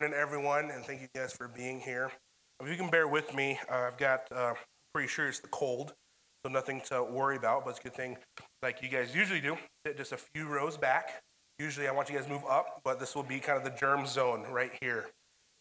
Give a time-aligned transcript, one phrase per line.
[0.00, 2.10] and everyone, and thank you guys for being here.
[2.60, 4.54] If you can bear with me, uh, I've got, uh,
[4.92, 5.94] pretty sure it's the cold,
[6.44, 8.16] so nothing to worry about, but it's a good thing,
[8.62, 9.56] like you guys usually do,
[9.86, 11.22] sit just a few rows back.
[11.58, 13.78] Usually I want you guys to move up, but this will be kind of the
[13.78, 15.06] germ zone right here.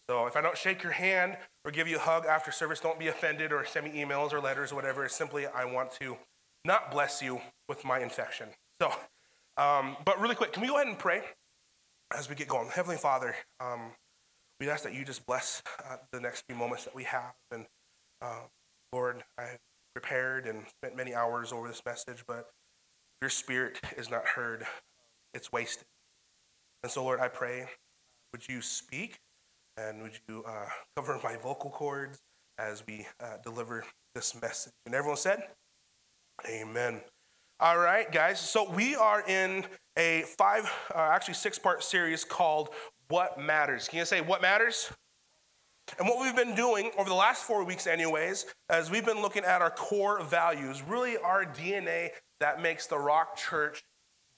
[0.10, 3.00] So if I don't shake your hand or give you a hug after service, don't
[3.00, 5.06] be offended or send me emails or letters or whatever.
[5.06, 6.18] It's simply I want to
[6.66, 7.40] not bless you
[7.70, 8.50] with my infection.
[8.82, 8.92] So,
[9.58, 11.22] um, but really quick, can we go ahead and pray
[12.14, 12.70] as we get going?
[12.70, 13.92] Heavenly Father, um,
[14.59, 17.34] we ask that you just bless uh, the next few moments that we have.
[17.52, 17.66] And
[18.22, 18.41] uh,
[18.94, 19.58] Lord, I
[19.94, 22.50] prepared and spent many hours over this message, but
[23.22, 24.66] your spirit is not heard,
[25.34, 25.86] it's wasted.
[26.84, 27.66] And so, Lord, I pray,
[28.31, 29.20] would you speak
[29.78, 32.20] and would you uh, cover my vocal cords
[32.58, 33.84] as we uh, deliver
[34.14, 34.73] this message?
[34.86, 35.44] And everyone said,
[36.48, 37.02] Amen.
[37.59, 38.40] All right, guys.
[38.40, 39.66] So we are in
[39.98, 42.70] a five, uh, actually six part series called
[43.08, 43.88] What Matters.
[43.88, 44.91] Can you say what matters?
[46.00, 49.44] And what we've been doing over the last four weeks, anyways, as we've been looking
[49.44, 53.83] at our core values, really our DNA that makes the Rock Church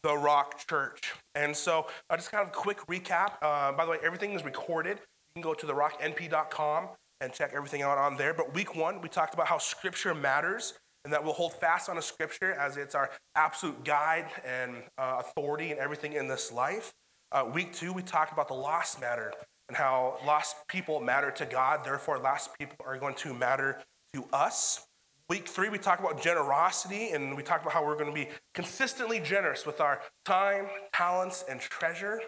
[0.04, 1.14] the Rock Church.
[1.36, 3.34] And so, uh, just kind of quick recap.
[3.42, 6.90] Uh, by the way, everything is recorded You can go to therocknp.com
[7.22, 8.34] and check everything out on there.
[8.34, 10.74] But week one, we talked about how scripture matters
[11.04, 15.22] and that we'll hold fast on a scripture as it's our absolute guide and uh,
[15.22, 16.94] authority and everything in this life.
[17.32, 19.34] Uh, week two, we talked about the lost matter
[19.68, 23.80] and how lost people matter to God, therefore, lost people are going to matter
[24.14, 24.88] to us.
[25.30, 28.30] Week three, we talked about generosity and we talked about how we're going to be
[28.54, 32.22] consistently generous with our time, talents, and treasure.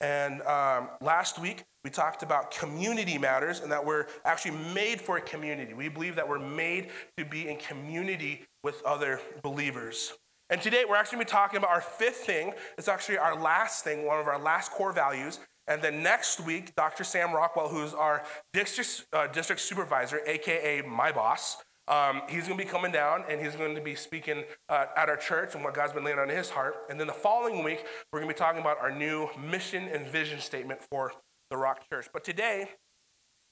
[0.00, 5.18] And um, last week, we talked about community matters and that we're actually made for
[5.18, 5.72] a community.
[5.72, 10.12] We believe that we're made to be in community with other believers.
[10.52, 12.52] And today, we're actually going to be talking about our fifth thing.
[12.76, 15.40] It's actually our last thing, one of our last core values.
[15.66, 17.04] And then next week, Dr.
[17.04, 18.22] Sam Rockwell, who's our
[18.52, 21.56] district, uh, district supervisor, AKA my boss,
[21.88, 25.08] um, he's going to be coming down and he's going to be speaking uh, at
[25.08, 26.74] our church and what God's been laying on his heart.
[26.90, 30.06] And then the following week, we're going to be talking about our new mission and
[30.06, 31.12] vision statement for
[31.48, 32.08] the Rock Church.
[32.12, 32.68] But today,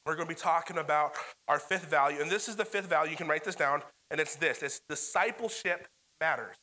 [0.04, 1.14] we're going to be talking about
[1.48, 2.20] our fifth value.
[2.20, 3.10] And this is the fifth value.
[3.10, 3.80] You can write this down.
[4.10, 5.88] And it's this it's discipleship
[6.20, 6.56] matters.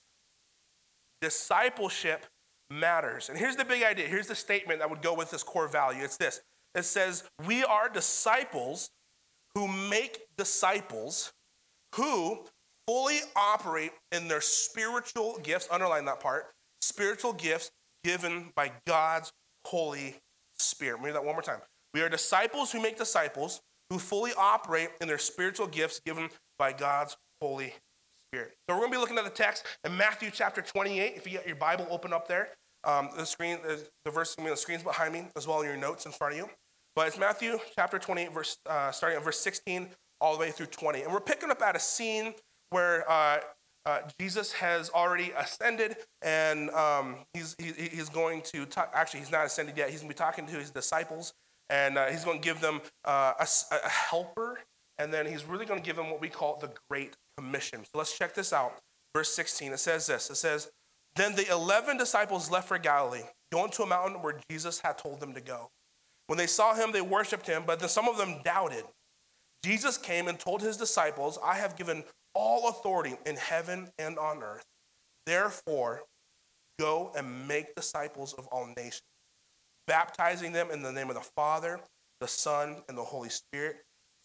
[1.22, 2.26] Discipleship
[2.70, 3.30] matters.
[3.30, 4.08] And here's the big idea.
[4.08, 6.04] Here's the statement that would go with this core value.
[6.04, 6.42] It's this
[6.76, 8.92] it says, We are disciples
[9.56, 11.34] who make disciples
[11.96, 12.40] who
[12.88, 16.46] fully operate in their spiritual gifts, underline that part,
[16.82, 17.72] spiritual gifts
[18.04, 19.32] given by God's
[19.66, 20.16] Holy
[20.58, 21.02] Spirit.
[21.02, 21.60] Read that one more time.
[21.94, 26.30] We are disciples who make disciples who fully operate in their spiritual gifts given
[26.60, 27.74] by God's Holy
[28.34, 28.54] Spirit.
[28.70, 31.14] So we're going to be looking at the text in Matthew chapter 28.
[31.16, 32.50] If you get your Bible open up there,
[32.84, 35.78] um, the screen, the verse, I mean, the screen's behind me as well in your
[35.78, 36.50] notes in front of you.
[36.96, 39.90] But it's Matthew chapter 28, verse, uh, starting at verse 16
[40.20, 41.04] all the way through 20.
[41.04, 42.34] And we're picking up at a scene
[42.72, 43.40] where uh,
[43.86, 49.32] uh, Jesus has already ascended and um, he's, he, he's going to, talk, actually, he's
[49.32, 49.90] not ascended yet.
[49.90, 51.34] He's going to be talking to his disciples
[51.70, 54.60] and uh, he's going to give them uh, a, a, helper.
[54.98, 57.84] And then he's really going to give them what we call the Great Commission.
[57.86, 58.78] So let's check this out.
[59.16, 60.70] Verse 16, it says this It says,
[61.16, 65.20] Then the 11 disciples left for Galilee, going to a mountain where Jesus had told
[65.20, 65.70] them to go.
[66.28, 68.84] When they saw him, they worshiped him, but then some of them doubted.
[69.64, 72.04] Jesus came and told his disciples, I have given
[72.34, 74.66] all authority in heaven and on earth.
[75.26, 76.04] Therefore,
[76.80, 79.02] go and make disciples of all nations,
[79.88, 81.80] baptizing them in the name of the Father,
[82.22, 83.78] the Son, and the Holy Spirit.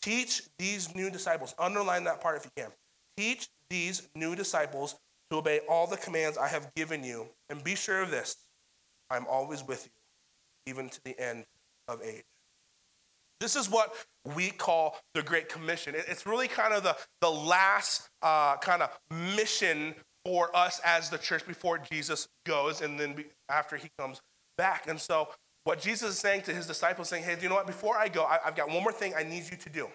[0.02, 2.72] Teach these new disciples, underline that part if you can.
[3.16, 4.96] Teach these new disciples
[5.30, 7.26] to obey all the commands I have given you.
[7.48, 8.36] And be sure of this
[9.10, 11.44] I'm always with you, even to the end
[11.88, 12.24] of age.
[13.40, 13.94] This is what
[14.36, 15.94] we call the Great Commission.
[15.96, 18.90] It's really kind of the, the last uh, kind of
[19.34, 19.94] mission
[20.24, 24.20] for us as the church before Jesus goes and then be, after he comes
[24.56, 24.86] back.
[24.86, 25.28] And so,
[25.64, 27.66] what Jesus is saying to his disciples, saying, Hey, do you know what?
[27.66, 29.88] Before I go, I, I've got one more thing I need you to do.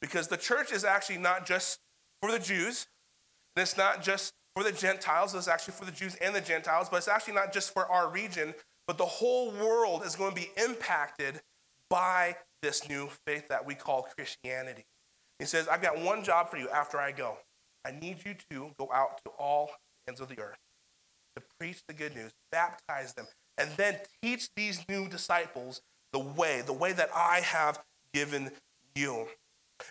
[0.00, 1.80] Because the church is actually not just
[2.20, 2.86] for the Jews,
[3.54, 6.88] and it's not just for the Gentiles, it's actually for the Jews and the Gentiles,
[6.90, 8.54] but it's actually not just for our region,
[8.86, 11.40] but the whole world is going to be impacted
[11.90, 14.84] by this new faith that we call Christianity.
[15.38, 17.36] He says, I've got one job for you after I go.
[17.84, 19.70] I need you to go out to all
[20.08, 20.58] ends of the earth
[21.36, 23.26] to preach the good news, baptize them,
[23.58, 27.78] and then teach these new disciples the way, the way that I have
[28.12, 28.50] given
[28.94, 29.28] you.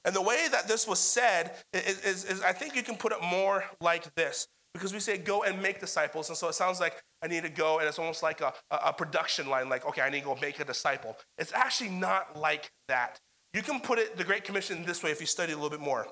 [0.04, 3.12] And the way that this was said is, is, is I think you can put
[3.12, 6.30] it more like this because we say go and make disciples.
[6.30, 8.92] And so it sounds like I need to go, and it's almost like a, a
[8.92, 11.18] production line, like, okay, I need to go make a disciple.
[11.38, 13.20] It's actually not like that.
[13.54, 15.80] You can put it, the Great Commission, this way if you study a little bit
[15.80, 16.08] more.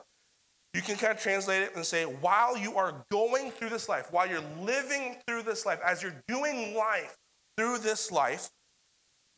[0.74, 4.08] You can kind of translate it and say, while you are going through this life,
[4.12, 7.16] while you're living through this life, as you're doing life
[7.58, 8.50] through this life,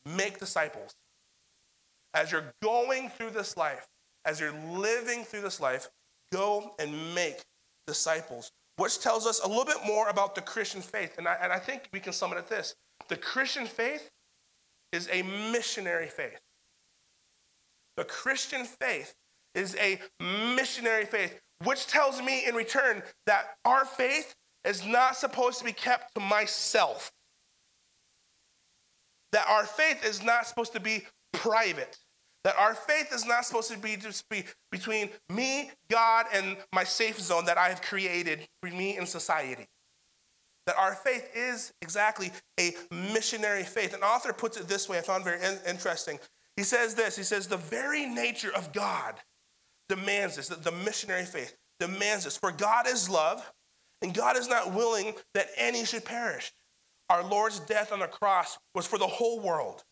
[0.06, 0.94] make disciples.
[2.14, 3.88] As you're going through this life,
[4.26, 5.90] as you're living through this life,
[6.32, 7.44] go and make
[7.88, 11.18] disciples, which tells us a little bit more about the Christian faith.
[11.18, 12.76] And I, and I think we can sum it at this
[13.08, 14.10] the Christian faith
[14.92, 16.40] is a missionary faith.
[17.98, 19.14] The Christian faith
[19.54, 20.00] is a
[20.56, 24.36] missionary faith, which tells me in return that our faith
[24.66, 27.12] is not supposed to be kept to myself.
[29.32, 31.98] That our faith is not supposed to be private.
[32.46, 36.84] That our faith is not supposed to be just be between me, God, and my
[36.84, 39.66] safe zone that I have created for me in society.
[40.68, 43.96] That our faith is exactly a missionary faith.
[43.96, 46.20] An author puts it this way, I found very interesting.
[46.56, 49.16] He says this He says, The very nature of God
[49.90, 52.38] demands this, that the missionary faith demands this.
[52.38, 53.52] For God is love,
[54.04, 56.52] and God is not willing that any should perish.
[57.10, 59.84] Our Lord's death on the cross was for the whole world.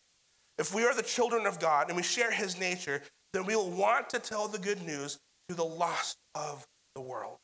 [0.58, 3.02] If we are the children of God and we share his nature,
[3.32, 5.18] then we'll want to tell the good news
[5.48, 7.38] to the lost of the world.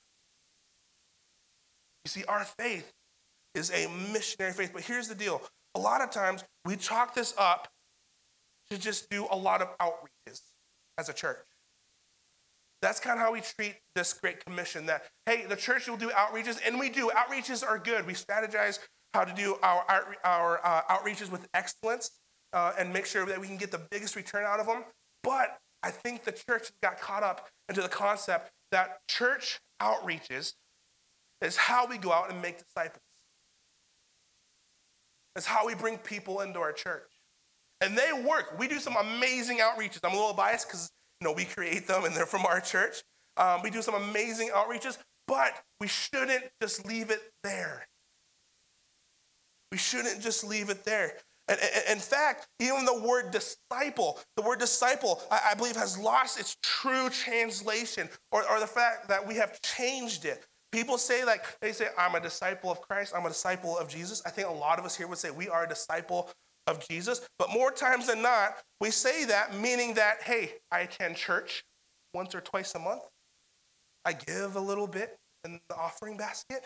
[2.04, 2.92] You see, our faith
[3.54, 4.70] is a missionary faith.
[4.72, 5.42] But here's the deal
[5.74, 7.68] a lot of times we chalk this up
[8.70, 10.40] to just do a lot of outreaches
[10.98, 11.38] as a church.
[12.82, 16.08] That's kind of how we treat this Great Commission that, hey, the church will do
[16.10, 17.10] outreaches, and we do.
[17.10, 18.06] Outreaches are good.
[18.06, 18.78] We strategize
[19.12, 22.10] how to do our, our, our uh, outreaches with excellence
[22.52, 24.84] uh, and make sure that we can get the biggest return out of them.
[25.22, 30.54] But I think the church got caught up into the concept that church outreaches
[31.40, 33.02] is how we go out and make disciples.
[35.36, 37.10] It's how we bring people into our church.
[37.80, 38.58] And they work.
[38.58, 40.00] We do some amazing outreaches.
[40.04, 43.02] I'm a little biased because you know, we create them and they're from our church.
[43.36, 47.86] Um, we do some amazing outreaches, but we shouldn't just leave it there.
[49.70, 51.14] We shouldn't just leave it there.
[51.50, 51.58] And,
[51.90, 56.56] in fact, even the word disciple, the word disciple, I, I believe, has lost its
[56.62, 60.46] true translation or, or the fact that we have changed it.
[60.70, 64.22] People say, like, they say, I'm a disciple of Christ, I'm a disciple of Jesus.
[64.24, 66.30] I think a lot of us here would say we are a disciple
[66.68, 67.26] of Jesus.
[67.38, 71.64] But more times than not, we say that meaning that, hey, I attend church
[72.14, 73.02] once or twice a month.
[74.04, 76.64] I give a little bit in the offering basket.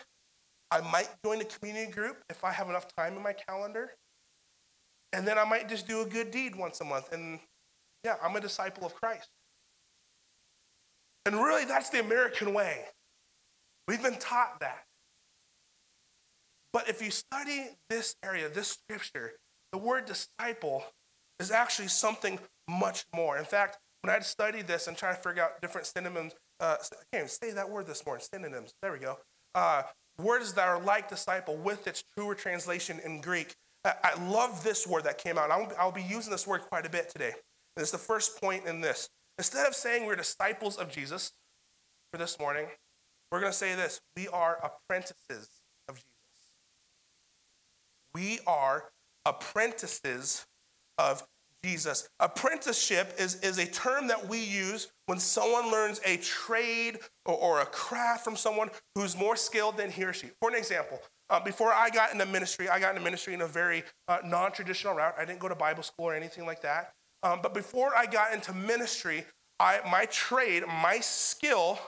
[0.70, 3.92] I might join a community group if I have enough time in my calendar.
[5.14, 7.12] And then I might just do a good deed once a month.
[7.12, 7.38] And
[8.02, 9.28] yeah, I'm a disciple of Christ.
[11.25, 12.84] And really, that's the American way.
[13.87, 14.84] We've been taught that.
[16.72, 19.34] But if you study this area, this scripture,
[19.70, 20.84] the word disciple
[21.38, 23.38] is actually something much more.
[23.38, 26.96] In fact, when I studied this and trying to figure out different synonyms, uh, I
[27.12, 29.19] can't even say that word this morning, synonyms, there we go.
[29.55, 29.84] Uh,
[30.19, 33.55] words that are like disciple with its truer translation in Greek.
[33.84, 35.50] I, love this word that came out.
[35.50, 37.32] I'll, I'll be using this word quite a bit today.
[37.32, 39.10] And it's the first point in this.
[39.38, 41.32] Instead of saying we're disciples of Jesus
[42.10, 42.66] for this morning,
[43.31, 45.48] we're going to say this we are apprentices
[45.88, 46.06] of Jesus.
[48.14, 48.84] We are
[49.26, 50.46] apprentices
[50.98, 51.26] of
[51.64, 52.08] Jesus.
[52.20, 57.60] Apprenticeship is, is a term that we use when someone learns a trade or, or
[57.60, 60.29] a craft from someone who's more skilled than he or she.
[60.41, 61.00] For an example,
[61.31, 64.52] uh, before I got into ministry, I got into ministry in a very uh, non
[64.52, 65.14] traditional route.
[65.19, 66.93] I didn't go to Bible school or anything like that.
[67.22, 69.24] Um, but before I got into ministry,
[69.58, 71.78] I, my trade, my skill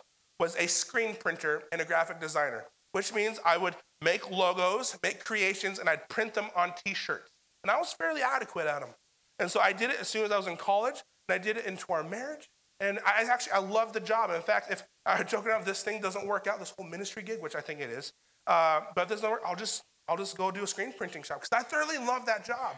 [0.41, 5.25] was a screen printer and a graphic designer, which means I would make logos, make
[5.25, 7.31] creations, and I'd print them on t shirts.
[7.63, 8.91] And I was fairly adequate at them.
[9.39, 11.57] And so I did it as soon as I was in college, and I did
[11.57, 12.49] it into our marriage.
[12.81, 14.31] And I actually, I love the job.
[14.31, 16.87] In fact, if I am joking around, if this thing doesn't work out, this whole
[16.87, 18.13] ministry gig, which I think it is,
[18.47, 21.53] uh, but this work, I'll just, I'll just go do a screen printing shop because
[21.53, 22.77] I thoroughly love that job.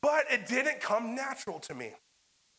[0.00, 1.92] But it didn't come natural to me.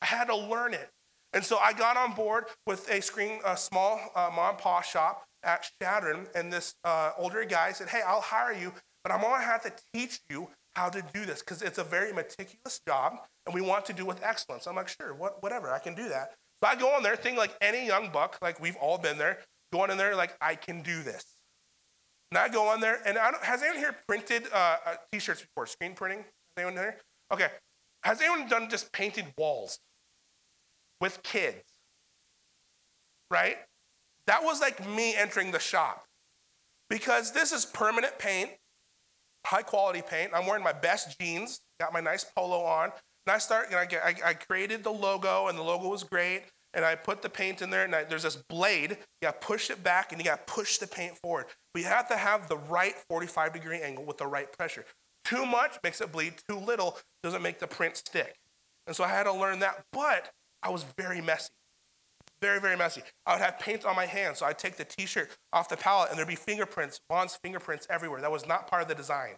[0.02, 0.90] I had to learn it.
[1.34, 4.84] And so I got on board with a screen, a small uh, mom and pop
[4.84, 8.72] shop at Chadron, and this uh, older guy said, Hey, I'll hire you,
[9.04, 12.14] but I'm gonna have to teach you how to do this because it's a very
[12.14, 14.68] meticulous job and we want to do with excellence.
[14.68, 16.34] I'm like, Sure, what, whatever, I can do that.
[16.64, 19.40] So I go on there, think like any young buck, like we've all been there,
[19.74, 21.26] going in there, like, I can do this.
[22.34, 25.20] And I go on there, and I don't, has anyone here printed uh, uh, t
[25.20, 25.68] shirts before?
[25.68, 26.26] Screen printing?
[26.58, 26.98] Anyone here?
[27.32, 27.46] Okay.
[28.04, 29.78] Has anyone done just painted walls
[31.00, 31.62] with kids?
[33.30, 33.58] Right?
[34.26, 36.06] That was like me entering the shop
[36.90, 38.50] because this is permanent paint,
[39.46, 40.32] high quality paint.
[40.34, 42.86] I'm wearing my best jeans, got my nice polo on,
[43.28, 43.68] and I start.
[43.70, 46.46] You know, I, I created the logo, and the logo was great.
[46.74, 48.92] And I put the paint in there, and I, there's this blade.
[48.92, 51.46] You got to push it back, and you got to push the paint forward.
[51.76, 54.86] We have to have the right 45 degree angle with the right pressure.
[55.26, 56.34] Too much makes it bleed.
[56.50, 58.36] Too little doesn't make the print stick.
[58.88, 59.84] And so I had to learn that.
[59.94, 61.52] But I was very messy.
[62.42, 63.02] Very, very messy.
[63.26, 66.10] I would have paint on my hands, so I'd take the t-shirt off the palette
[66.10, 68.20] and there'd be fingerprints, Vaughn's fingerprints everywhere.
[68.20, 69.36] That was not part of the design.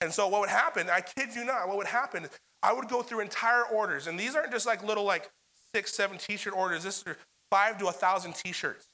[0.00, 2.26] And so what would happen, I kid you not, what would happen,
[2.60, 5.30] I would go through entire orders, and these aren't just like little like
[5.74, 6.84] six, seven t-shirt orders.
[6.84, 7.16] This is
[7.50, 8.86] five to a thousand t-shirts,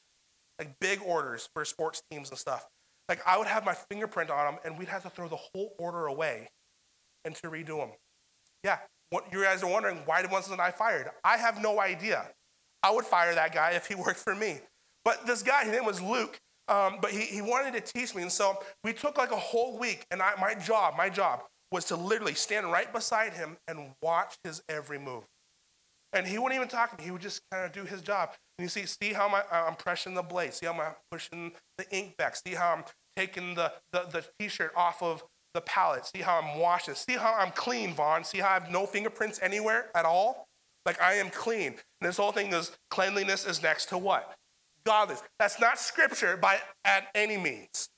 [0.59, 2.67] like big orders for sports teams and stuff.
[3.09, 5.75] Like I would have my fingerprint on them, and we'd have to throw the whole
[5.79, 6.49] order away
[7.25, 7.91] and to redo them.
[8.65, 8.79] Yeah,
[9.11, 11.11] what, you guys are wondering why wasn't I fired?
[11.25, 12.27] I have no idea.
[12.83, 14.61] I would fire that guy if he worked for me.
[15.05, 18.23] But this guy, his name was Luke, um, but he, he wanted to teach me.
[18.23, 21.41] And so we took like a whole week, and I, my job, my job
[21.73, 25.25] was to literally stand right beside him and watch his every move.
[26.13, 27.05] And he wouldn't even talk to me.
[27.05, 28.31] He would just kind of do his job.
[28.59, 30.55] And you see, see how my, uh, I'm pressing the blade.
[30.55, 32.37] See how I'm pushing the ink back.
[32.37, 32.85] See how I'm
[33.17, 35.23] taking the, the, the t-shirt off of
[35.55, 36.07] the palette.
[36.07, 36.95] See how I'm washing.
[36.95, 38.25] See how I'm clean, Vaughn.
[38.25, 40.49] See how I have no fingerprints anywhere at all?
[40.87, 41.69] Like I am clean.
[41.69, 44.35] And this whole thing is cleanliness is next to what?
[44.85, 45.23] Godliness.
[45.39, 47.89] That's not scripture by at any means.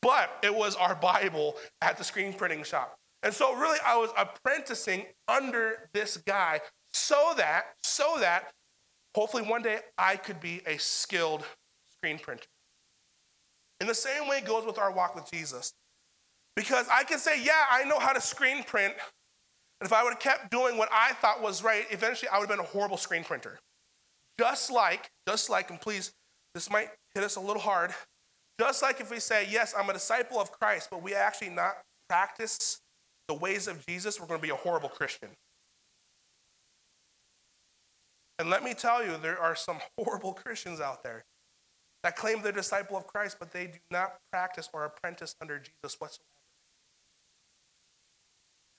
[0.00, 2.96] But it was our Bible at the screen printing shop.
[3.22, 6.60] And so really I was apprenticing under this guy
[6.92, 8.52] so that, so that
[9.14, 11.44] hopefully one day I could be a skilled
[11.90, 12.46] screen printer.
[13.80, 15.72] In the same way it goes with our walk with Jesus.
[16.54, 18.94] Because I can say, yeah, I know how to screen print,
[19.80, 22.48] and if I would have kept doing what I thought was right, eventually I would
[22.48, 23.58] have been a horrible screen printer.
[24.38, 26.12] Just like, just like, and please,
[26.54, 27.92] this might hit us a little hard.
[28.60, 31.78] Just like if we say, yes, I'm a disciple of Christ, but we actually not
[32.08, 32.80] practice
[33.28, 35.30] the ways of Jesus, we're going to be a horrible Christian.
[38.42, 41.24] And let me tell you, there are some horrible Christians out there
[42.02, 46.00] that claim they're disciple of Christ, but they do not practice or apprentice under Jesus
[46.00, 46.26] whatsoever.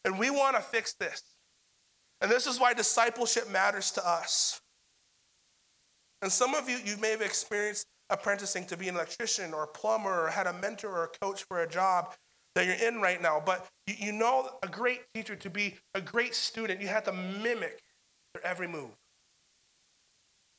[0.03, 1.24] And we want to fix this.
[2.20, 4.60] And this is why discipleship matters to us.
[6.22, 9.67] And some of you, you may have experienced apprenticing to be an electrician or a
[9.67, 12.13] plumber or had a mentor or a coach for a job
[12.55, 13.41] that you're in right now.
[13.46, 17.13] But you, you know a great teacher to be a great student, you have to
[17.13, 17.82] mimic
[18.34, 18.91] their every move.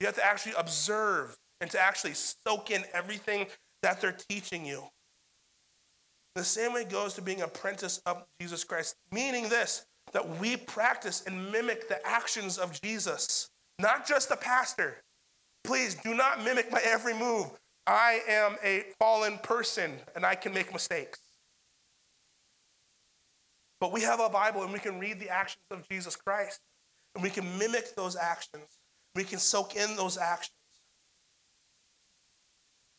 [0.01, 3.47] You have to actually observe and to actually soak in everything
[3.83, 4.85] that they're teaching you.
[6.35, 11.25] The same way goes to being apprentice of Jesus Christ, meaning this that we practice
[11.27, 15.03] and mimic the actions of Jesus, not just the pastor.
[15.65, 17.51] Please do not mimic my every move.
[17.87, 21.21] I am a fallen person and I can make mistakes.
[23.81, 26.61] But we have a Bible and we can read the actions of Jesus Christ
[27.15, 28.79] and we can mimic those actions.
[29.14, 30.50] We can soak in those actions.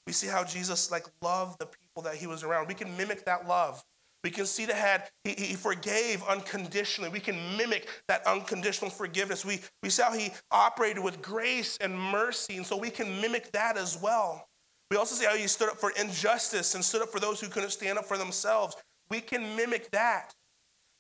[0.07, 2.67] We see how Jesus like loved the people that he was around.
[2.67, 3.83] We can mimic that love.
[4.23, 7.11] We can see that had he, he forgave unconditionally.
[7.11, 9.45] We can mimic that unconditional forgiveness.
[9.45, 13.51] We, we see how he operated with grace and mercy, and so we can mimic
[13.51, 14.47] that as well.
[14.89, 17.47] We also see how he stood up for injustice and stood up for those who
[17.49, 18.75] couldn't stand up for themselves.
[19.09, 20.33] We can mimic that.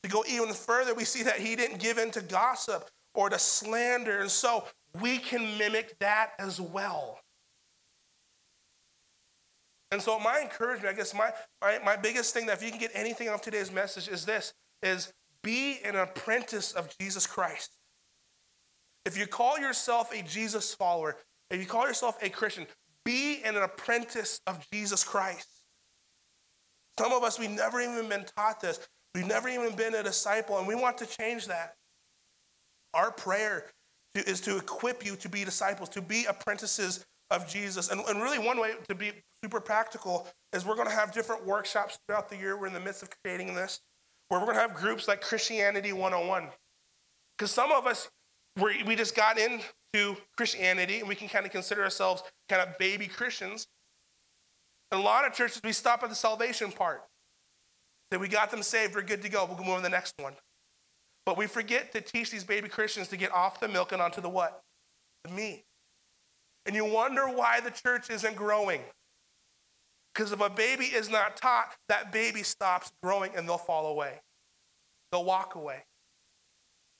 [0.03, 3.39] To go even further, we see that he didn't give in to gossip or to
[3.39, 4.65] slander, and so
[5.01, 7.19] we can mimic that as well.
[9.91, 12.79] And so my encouragement, I guess my, my, my biggest thing that if you can
[12.79, 17.71] get anything off today's message is this, is be an apprentice of Jesus Christ.
[19.05, 21.17] If you call yourself a Jesus follower,
[21.51, 22.65] if you call yourself a Christian,
[23.05, 25.47] be an apprentice of Jesus Christ.
[26.97, 28.79] Some of us, we've never even been taught this.
[29.13, 31.75] We've never even been a disciple, and we want to change that.
[32.93, 33.67] Our prayer
[34.21, 37.89] is to equip you to be disciples, to be apprentices of Jesus.
[37.89, 39.11] And, and really, one way to be
[39.43, 42.57] super practical is we're going to have different workshops throughout the year.
[42.57, 43.81] We're in the midst of creating this,
[44.29, 46.49] where we're going to have groups like Christianity 101.
[47.37, 48.09] Because some of us,
[48.61, 52.77] we we just got into Christianity and we can kind of consider ourselves kind of
[52.77, 53.67] baby Christians.
[54.91, 57.03] In a lot of churches, we stop at the salvation part.
[58.11, 59.45] That we got them saved, we're good to go.
[59.45, 60.35] We'll move on to the next one.
[61.25, 64.21] But we forget to teach these baby Christians to get off the milk and onto
[64.21, 64.61] the what?
[65.23, 65.63] The meat.
[66.65, 68.81] And you wonder why the church isn't growing.
[70.13, 74.21] Because if a baby is not taught, that baby stops growing and they'll fall away.
[75.11, 75.83] They'll walk away.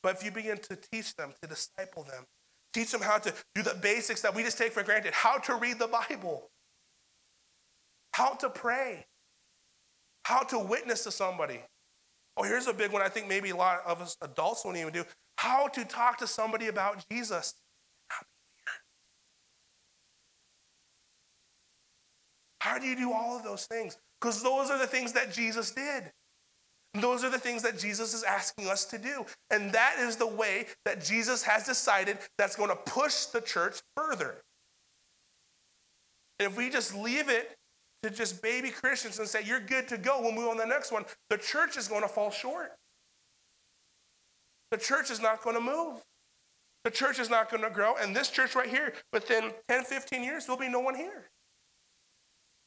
[0.03, 2.25] But if you begin to teach them, to disciple them,
[2.73, 5.55] teach them how to do the basics that we just take for granted, how to
[5.55, 6.49] read the Bible,
[8.13, 9.05] how to pray,
[10.23, 11.61] how to witness to somebody.
[12.37, 14.91] Oh, here's a big one I think maybe a lot of us adults won't even
[14.91, 15.05] do
[15.37, 17.53] how to talk to somebody about Jesus.
[22.59, 23.97] How do you do all of those things?
[24.19, 26.11] Because those are the things that Jesus did.
[26.95, 29.25] Those are the things that Jesus is asking us to do.
[29.51, 33.81] And that is the way that Jesus has decided that's going to push the church
[33.95, 34.37] further.
[36.39, 37.55] And if we just leave it
[38.05, 40.67] to just baby Christians and say, you're good to go, we'll move on to the
[40.67, 42.71] next one, the church is going to fall short.
[44.71, 46.01] The church is not going to move.
[46.83, 47.95] The church is not going to grow.
[47.95, 51.29] And this church right here, within 10, 15 years, there'll be no one here.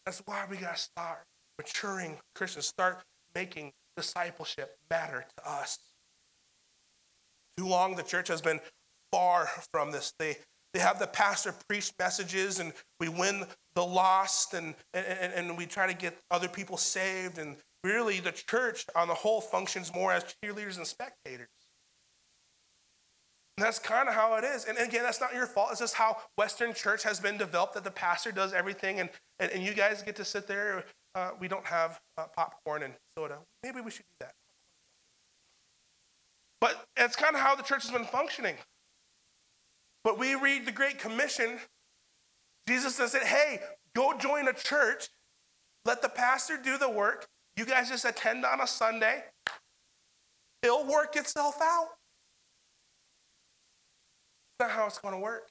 [0.04, 1.24] That's why we got to start
[1.58, 3.02] maturing Christians, start
[3.34, 5.78] making discipleship matter to us.
[7.56, 8.60] Too long, the church has been
[9.12, 10.12] far from this.
[10.18, 10.38] They,
[10.74, 13.44] they have the pastor preach messages, and we win
[13.74, 17.38] the lost, and, and, and we try to get other people saved.
[17.38, 21.48] And really, the church on the whole functions more as cheerleaders and spectators.
[23.56, 24.66] And that's kind of how it is.
[24.66, 25.70] And again, that's not your fault.
[25.72, 29.10] It's just how Western church has been developed that the pastor does everything, and,
[29.40, 30.84] and, and you guys get to sit there
[31.14, 33.38] uh, we don't have uh, popcorn and soda.
[33.62, 34.34] Maybe we should do that.
[36.60, 38.56] But it's kind of how the church has been functioning.
[40.08, 41.58] But we read the Great Commission.
[42.66, 43.60] Jesus says, hey,
[43.94, 45.08] go join a church.
[45.84, 47.26] Let the pastor do the work.
[47.58, 49.24] You guys just attend on a Sunday.
[50.62, 51.88] It'll work itself out.
[54.58, 55.50] That's not how it's going to work.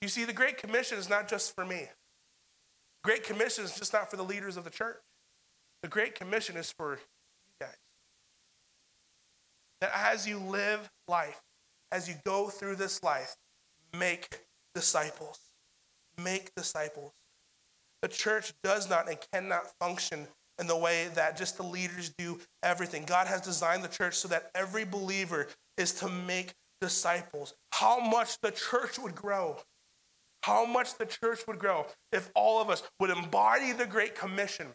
[0.00, 1.88] You see, the Great Commission is not just for me.
[3.02, 4.96] Great Commission is just not for the leaders of the church.
[5.82, 6.98] The Great Commission is for you
[7.60, 7.76] guys.
[9.82, 11.42] That as you live life,
[11.94, 13.36] as you go through this life,
[13.96, 14.40] make
[14.74, 15.38] disciples.
[16.22, 17.12] Make disciples.
[18.02, 20.26] The church does not and cannot function
[20.58, 23.04] in the way that just the leaders do everything.
[23.04, 25.46] God has designed the church so that every believer
[25.78, 27.54] is to make disciples.
[27.72, 29.56] How much the church would grow
[30.44, 34.66] how much the church would grow if all of us would embody the Great Commission.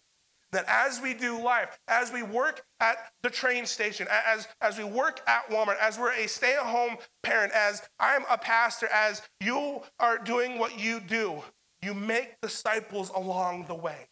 [0.52, 4.84] That as we do life, as we work at the train station, as, as we
[4.84, 9.22] work at Walmart, as we're a stay at home parent, as I'm a pastor, as
[9.40, 11.44] you are doing what you do,
[11.84, 14.08] you make disciples along the way.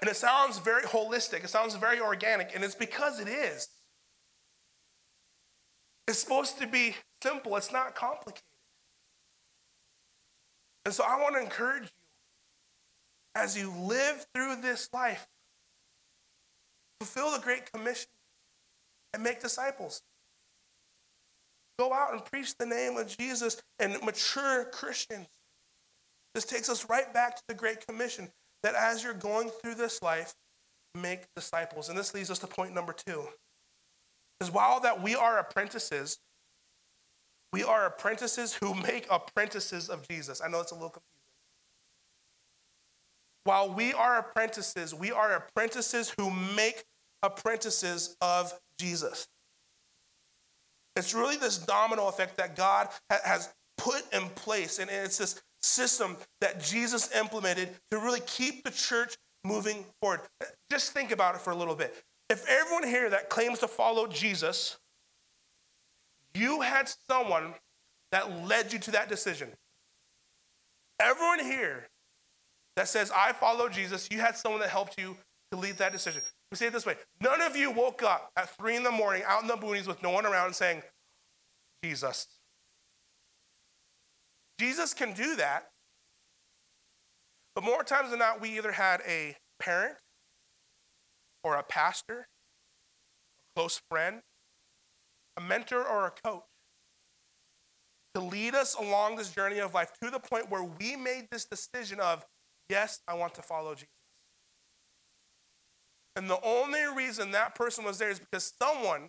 [0.00, 3.68] And it sounds very holistic, it sounds very organic, and it's because it is.
[6.08, 8.42] It's supposed to be simple, it's not complicated.
[10.84, 12.01] And so I want to encourage you
[13.34, 15.26] as you live through this life,
[17.00, 18.10] fulfill the Great Commission
[19.14, 20.02] and make disciples.
[21.78, 25.26] Go out and preach the name of Jesus and mature Christians.
[26.34, 28.30] This takes us right back to the Great Commission
[28.62, 30.34] that as you're going through this life,
[30.94, 31.88] make disciples.
[31.88, 33.24] And this leads us to point number two.
[34.38, 36.18] Because while that we are apprentices,
[37.52, 40.40] we are apprentices who make apprentices of Jesus.
[40.44, 41.11] I know it's a little confusing.
[43.44, 46.84] While we are apprentices, we are apprentices who make
[47.22, 49.26] apprentices of Jesus.
[50.94, 56.16] It's really this domino effect that God has put in place, and it's this system
[56.40, 60.20] that Jesus implemented to really keep the church moving forward.
[60.70, 61.94] Just think about it for a little bit.
[62.28, 64.78] If everyone here that claims to follow Jesus
[66.34, 67.54] you had someone
[68.10, 69.48] that led you to that decision.
[71.00, 71.88] Everyone here
[72.76, 75.16] that says, I follow Jesus, you had someone that helped you
[75.50, 76.22] to lead that decision.
[76.50, 79.22] We say it this way none of you woke up at three in the morning
[79.26, 80.82] out in the boonies with no one around saying,
[81.84, 82.26] Jesus.
[84.58, 85.68] Jesus can do that.
[87.54, 89.96] But more times than not, we either had a parent
[91.44, 92.28] or a pastor,
[93.56, 94.20] a close friend,
[95.36, 96.42] a mentor or a coach
[98.14, 101.46] to lead us along this journey of life to the point where we made this
[101.46, 102.24] decision of,
[102.68, 103.88] yes, I want to follow Jesus.
[106.16, 109.08] And the only reason that person was there is because someone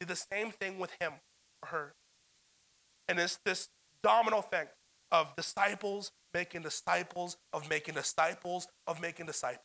[0.00, 1.12] did the same thing with him
[1.62, 1.94] or her.
[3.08, 3.68] And it's this
[4.02, 4.66] domino thing
[5.10, 9.64] of disciples making disciples, of making disciples, of making disciples.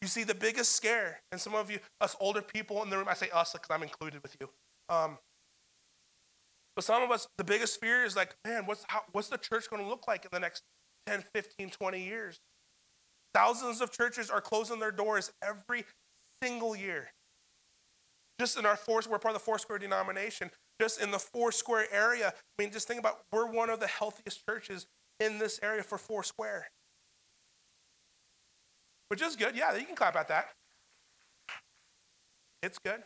[0.00, 3.08] You see, the biggest scare, and some of you, us older people in the room,
[3.10, 4.48] I say us because I'm included with you.
[4.88, 5.18] Um,
[6.76, 9.68] but some of us, the biggest fear is like, man, what's, how, what's the church
[9.68, 10.62] going to look like in the next
[11.08, 12.38] 10, 15, 20 years?
[13.34, 15.84] Thousands of churches are closing their doors every
[16.42, 17.08] single year.
[18.38, 20.50] Just in our four, we're part of the Foursquare denomination.
[20.80, 24.44] Just in the Foursquare area, I mean, just think about we're one of the healthiest
[24.46, 24.86] churches
[25.18, 26.68] in this area for Foursquare.
[29.08, 29.56] Which is good.
[29.56, 30.50] Yeah, you can clap at that.
[32.62, 33.02] It's good.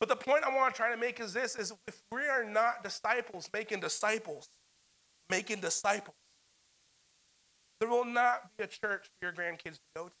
[0.00, 2.44] But the point I want to try to make is this is if we are
[2.44, 4.48] not disciples making disciples,
[5.30, 6.16] making disciples,
[7.82, 10.14] there will not be a church for your grandkids to go to.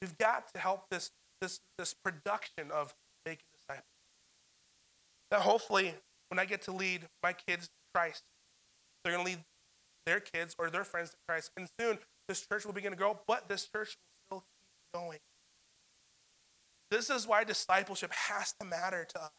[0.00, 1.10] We've got to help this,
[1.42, 2.94] this, this production of
[3.26, 3.84] making disciples.
[5.30, 5.92] That hopefully,
[6.30, 8.22] when I get to lead my kids to Christ,
[9.04, 9.44] they're going to lead
[10.06, 11.50] their kids or their friends to Christ.
[11.58, 13.98] And soon, this church will begin to grow, but this church
[14.30, 15.18] will still keep going.
[16.90, 19.32] This is why discipleship has to matter to us.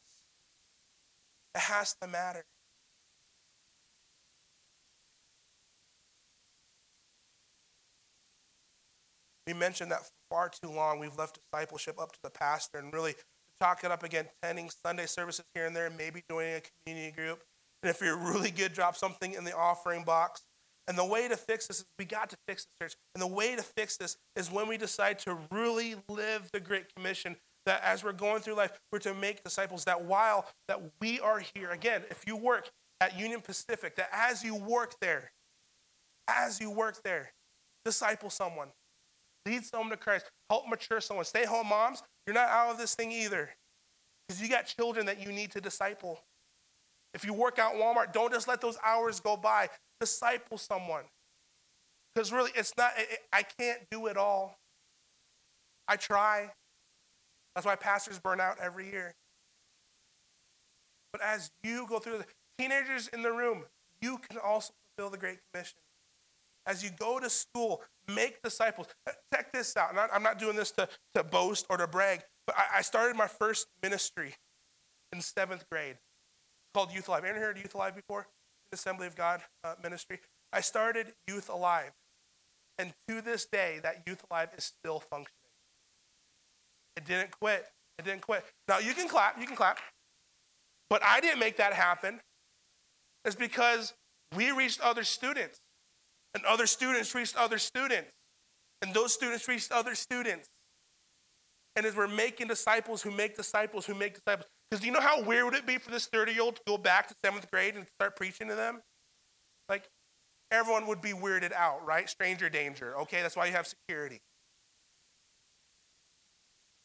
[1.56, 2.46] It has to matter.
[9.52, 13.16] We mentioned that far too long we've left discipleship up to the pastor and really
[13.62, 17.44] chalk it up again, attending Sunday services here and there, maybe joining a community group.
[17.84, 20.44] And if you're really good, drop something in the offering box.
[20.88, 22.98] And the way to fix this is we got to fix this, church.
[23.14, 26.86] And the way to fix this is when we decide to really live the Great
[26.96, 27.36] Commission.
[27.66, 29.84] That as we're going through life, we're to make disciples.
[29.84, 34.46] That while that we are here, again, if you work at Union Pacific, that as
[34.46, 35.34] you work there,
[36.30, 37.34] as you work there,
[37.84, 38.70] disciple someone,
[39.46, 41.26] lead someone to Christ, help mature someone.
[41.26, 43.50] Stay home moms, you're not out of this thing either.
[44.28, 46.20] Because you got children that you need to disciple.
[47.14, 49.70] If you work out Walmart, don't just let those hours go by.
[50.00, 51.04] Disciple someone.
[52.14, 54.58] Because really, it's not, it, I can't do it all.
[55.88, 56.52] I try.
[57.56, 59.14] That's why pastors burn out every year.
[61.12, 62.26] But as you go through the
[62.58, 63.64] teenagers in the room,
[64.02, 65.78] you can also fulfill the Great Commission.
[66.66, 67.82] As you go to school,
[68.14, 68.88] make disciples.
[69.34, 69.96] Check this out.
[70.14, 73.28] I'm not doing this to, to boast or to brag, but I, I started my
[73.28, 74.36] first ministry
[75.14, 75.98] in seventh grade.
[76.74, 77.24] Called Youth Alive.
[77.26, 78.28] Anyone heard of Youth Alive before?
[78.74, 80.20] Assembly of God uh, ministry.
[80.54, 81.92] I started Youth Alive.
[82.78, 85.28] And to this day, that Youth Alive is still functioning.
[86.96, 87.66] It didn't quit.
[88.00, 88.46] It didn't quit.
[88.68, 89.40] Now, you can clap.
[89.40, 89.80] You can clap.
[90.90, 92.22] But I didn't make that happen.
[93.26, 93.94] It's because
[94.36, 95.60] we reached other students.
[96.34, 98.12] And other students reached other students.
[98.82, 100.50] And those students reached other students.
[101.76, 105.02] And as we're making disciples who make disciples who make disciples, because do you know
[105.02, 107.50] how weird would it be for this 30 year old to go back to seventh
[107.52, 108.82] grade and start preaching to them?
[109.70, 109.88] Like,
[110.52, 112.10] everyone would be weirded out, right?
[112.10, 112.98] Stranger danger.
[113.00, 114.20] Okay, that's why you have security.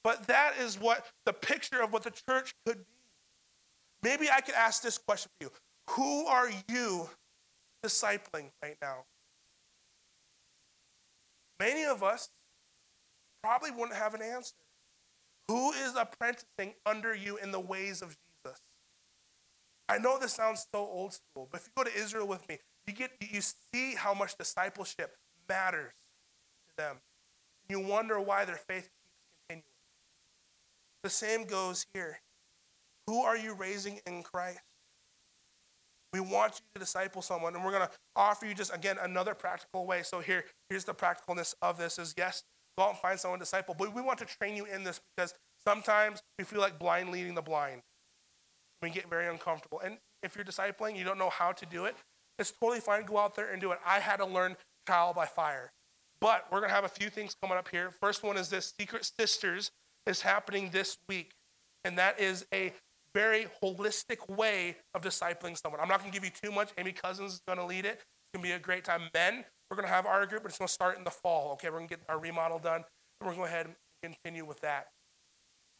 [0.04, 2.84] But that is what the picture of what the church could be.
[4.02, 5.52] Maybe I could ask this question for you
[5.90, 7.08] Who are you
[7.84, 9.04] discipling right now?
[11.58, 12.30] Many of us
[13.42, 14.54] probably wouldn't have an answer.
[15.48, 18.60] Who is apprenticing under you in the ways of Jesus?
[19.88, 22.58] I know this sounds so old school, but if you go to Israel with me,
[22.86, 25.16] you get you see how much discipleship
[25.48, 25.92] matters
[26.68, 26.96] to them.
[27.68, 29.14] You wonder why their faith keeps
[29.48, 29.64] continuing.
[31.02, 32.20] The same goes here.
[33.06, 34.60] Who are you raising in Christ?
[36.16, 39.34] We want you to disciple someone, and we're going to offer you just again another
[39.34, 40.02] practical way.
[40.02, 42.42] So here, here's the practicalness of this: is yes,
[42.78, 44.98] go out and find someone to disciple, but we want to train you in this
[45.14, 45.34] because
[45.66, 47.82] sometimes we feel like blind leading the blind.
[48.80, 51.96] We get very uncomfortable, and if you're discipling, you don't know how to do it.
[52.38, 53.04] It's totally fine.
[53.04, 53.78] Go out there and do it.
[53.86, 55.70] I had to learn trial by fire,
[56.18, 57.90] but we're going to have a few things coming up here.
[58.00, 59.70] First one is this: Secret Sisters
[60.06, 61.32] is happening this week,
[61.84, 62.72] and that is a
[63.16, 65.80] very holistic way of discipling someone.
[65.80, 66.68] I'm not going to give you too much.
[66.76, 67.94] Amy Cousins is going to lead it.
[67.94, 69.08] It's going to be a great time.
[69.14, 71.52] Men, we're going to have our group, but it's going to start in the fall.
[71.52, 72.84] Okay, we're going to get our remodel done, and
[73.22, 74.88] we're going to go ahead and continue with that.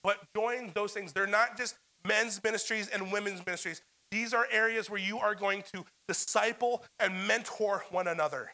[0.03, 1.13] But join those things.
[1.13, 3.83] They're not just men's ministries and women's ministries.
[4.11, 8.53] These are areas where you are going to disciple and mentor one another.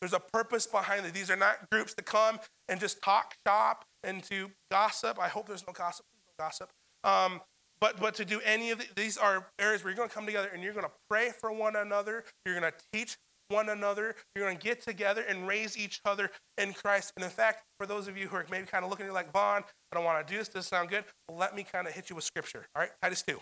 [0.00, 1.14] There's a purpose behind it.
[1.14, 5.20] These are not groups to come and just talk shop and to gossip.
[5.20, 6.04] I hope there's no gossip.
[6.38, 6.70] Gossip.
[7.04, 7.40] Um,
[7.80, 10.26] but, but to do any of the, these are areas where you're going to come
[10.26, 12.24] together and you're going to pray for one another.
[12.44, 13.16] You're going to teach
[13.48, 14.14] one another.
[14.34, 17.12] You're going to get together and raise each other in Christ.
[17.16, 19.14] And in fact, for those of you who are maybe kind of looking at you
[19.14, 19.62] like, Vaughn,
[19.92, 20.48] I don't want to do this.
[20.48, 21.04] Does sound good?
[21.28, 22.66] Well, let me kind of hit you with scripture.
[22.74, 23.38] All right, Titus 2.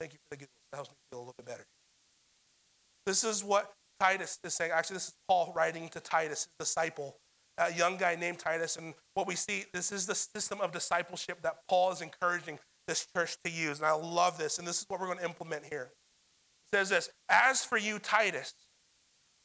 [0.00, 0.52] Thank you for the giggles.
[0.72, 1.64] That helps me feel a little bit better.
[3.06, 4.70] This is what Titus is saying.
[4.72, 7.16] Actually, this is Paul writing to Titus, his disciple
[7.58, 8.76] a young guy named Titus.
[8.76, 13.06] And what we see, this is the system of discipleship that Paul is encouraging this
[13.14, 13.78] church to use.
[13.78, 14.58] And I love this.
[14.58, 15.90] And this is what we're going to implement here.
[15.92, 18.54] It says this As for you, Titus,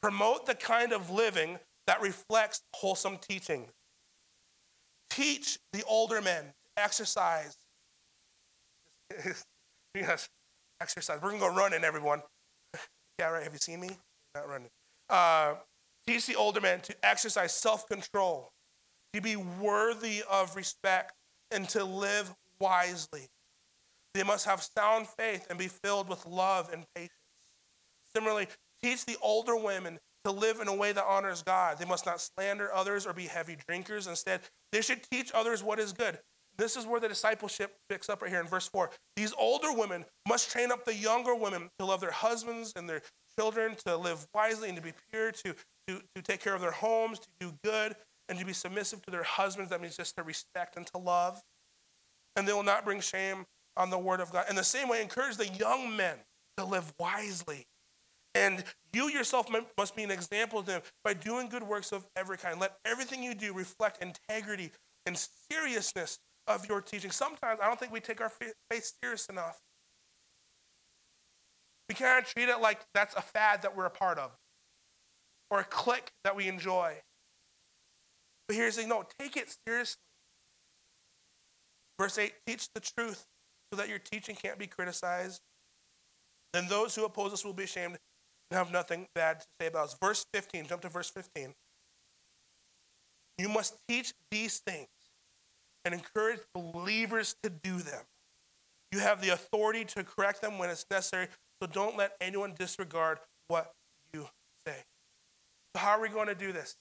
[0.02, 3.66] promote the kind of living that reflects wholesome teaching.
[5.10, 7.56] Teach the older men to exercise.
[9.94, 10.28] yes,
[10.80, 11.20] exercise.
[11.22, 12.22] We're gonna go running, everyone.
[13.18, 13.44] yeah, right.
[13.44, 13.90] Have you seen me?
[14.34, 14.70] Not running.
[15.08, 15.54] Uh,
[16.06, 18.52] teach the older men to exercise self-control,
[19.12, 21.12] to be worthy of respect,
[21.50, 23.28] and to live wisely.
[24.14, 27.10] They must have sound faith and be filled with love and patience.
[28.14, 28.48] Similarly,
[28.82, 31.78] teach the older women to live in a way that honors God.
[31.78, 34.06] They must not slander others or be heavy drinkers.
[34.06, 34.40] Instead,
[34.72, 36.18] they should teach others what is good.
[36.56, 38.90] This is where the discipleship picks up right here in verse 4.
[39.16, 43.02] These older women must train up the younger women to love their husbands and their
[43.38, 45.54] children, to live wisely and to be pure, to,
[45.88, 47.96] to, to take care of their homes, to do good,
[48.28, 49.70] and to be submissive to their husbands.
[49.70, 51.42] That means just to respect and to love.
[52.36, 54.46] And they will not bring shame on the word of God.
[54.48, 56.16] In the same way, encourage the young men
[56.56, 57.66] to live wisely.
[58.34, 59.46] And you yourself
[59.78, 62.58] must be an example to them by doing good works of every kind.
[62.58, 64.72] Let everything you do reflect integrity
[65.06, 65.16] and
[65.50, 67.10] seriousness of your teaching.
[67.10, 69.60] Sometimes I don't think we take our faith serious enough.
[71.88, 74.30] We can't treat it like that's a fad that we're a part of
[75.50, 76.94] or a clique that we enjoy.
[78.48, 80.00] But here's the thing no, take it seriously.
[81.98, 83.26] Verse 8 teach the truth
[83.72, 85.40] so that your teaching can't be criticized.
[86.52, 87.98] Then those who oppose us will be ashamed
[88.50, 89.96] and have nothing bad to say about us.
[90.00, 91.54] Verse 15, jump to verse 15.
[93.38, 94.88] You must teach these things
[95.84, 98.02] and encourage believers to do them.
[98.92, 101.28] You have the authority to correct them when it's necessary,
[101.62, 103.72] so don't let anyone disregard what
[104.12, 104.26] you
[104.66, 104.76] say.
[105.74, 106.76] So, how are we going to do this?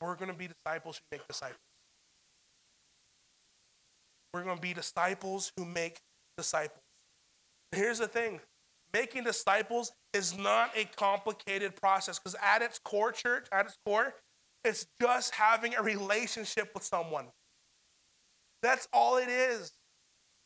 [0.00, 1.58] We're going to be disciples who make disciples.
[4.32, 5.98] We're going to be disciples who make
[6.36, 6.80] disciples.
[7.72, 8.40] Here's the thing
[8.92, 14.14] making disciples is not a complicated process because, at its core, church, at its core,
[14.64, 17.26] it's just having a relationship with someone.
[18.62, 19.72] That's all it is.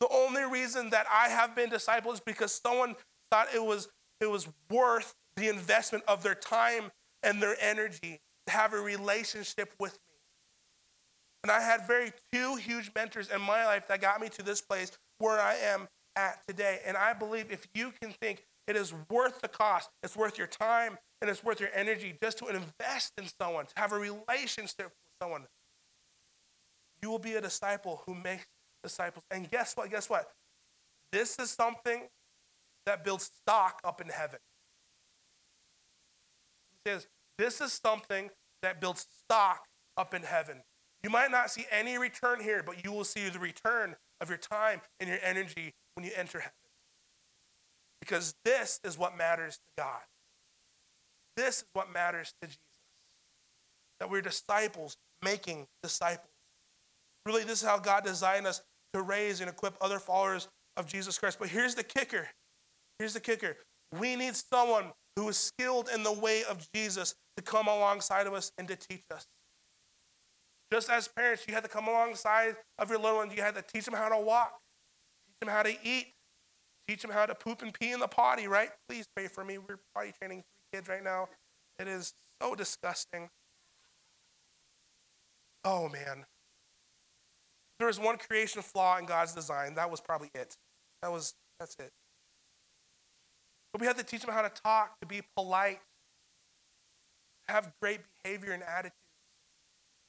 [0.00, 2.96] The only reason that I have been disciples is because someone
[3.30, 3.88] thought it was,
[4.20, 6.90] it was worth the investment of their time
[7.22, 10.16] and their energy to have a relationship with me.
[11.42, 14.61] And I had very two huge mentors in my life that got me to this
[14.61, 16.80] place where I am at today.
[16.87, 20.46] And I believe if you can think it is worth the cost, it's worth your
[20.46, 24.87] time, and it's worth your energy just to invest in someone, to have a relationship
[24.87, 25.46] with someone,
[27.02, 28.46] you will be a disciple who makes
[28.85, 29.25] disciples.
[29.31, 29.90] And guess what?
[29.90, 30.31] Guess what?
[31.11, 32.03] This is something
[32.87, 34.38] that builds stock up in heaven.
[36.87, 38.31] Says, this is something
[38.62, 39.64] that builds stock
[39.97, 40.62] up in heaven.
[41.03, 44.38] You might not see any return here, but you will see the return of your
[44.38, 46.53] time and your energy when you enter heaven.
[48.01, 50.01] Because this is what matters to God.
[51.37, 52.61] This is what matters to Jesus.
[53.99, 56.29] That we're disciples making disciples.
[57.27, 58.61] Really, this is how God designed us
[58.94, 61.38] to raise and equip other followers of Jesus Christ.
[61.38, 62.28] But here's the kicker.
[62.98, 63.57] Here's the kicker.
[63.98, 68.35] We need someone who is skilled in the way of Jesus to come alongside of
[68.35, 69.26] us and to teach us.
[70.72, 73.33] Just as parents, you had to come alongside of your little ones.
[73.37, 74.59] You had to teach them how to walk,
[75.28, 76.07] teach them how to eat,
[76.88, 78.70] teach them how to poop and pee in the potty, right?
[78.88, 79.59] Please pray for me.
[79.59, 81.28] We're potty training three kids right now.
[81.78, 83.28] It is so disgusting.
[85.64, 86.24] Oh, man.
[87.79, 89.75] There was one creation flaw in God's design.
[89.75, 90.57] That was probably it.
[91.03, 91.91] That was, that's it.
[93.73, 95.81] But we had to teach them how to talk, to be polite,
[97.49, 98.93] have great behavior and attitude.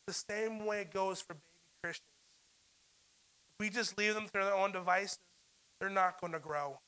[0.08, 1.42] The same way it goes for baby
[1.84, 2.08] Christians.
[3.60, 5.18] If we just leave them to their own devices,
[5.80, 6.80] they're not going to grow.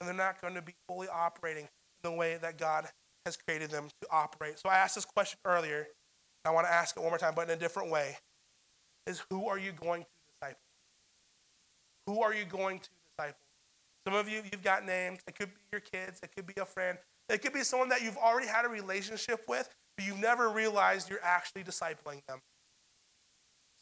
[0.00, 2.86] And they're not going to be fully operating in the way that God
[3.26, 4.58] has created them to operate.
[4.58, 5.86] So I asked this question earlier.
[6.44, 8.16] I want to ask it one more time, but in a different way.
[9.06, 10.60] Is who are you going to disciple?
[12.06, 13.38] Who are you going to disciple?
[14.06, 15.20] Some of you, you've got names.
[15.26, 16.20] It could be your kids.
[16.22, 16.98] It could be a friend.
[17.28, 21.08] It could be someone that you've already had a relationship with, but you've never realized
[21.08, 22.40] you're actually discipling them.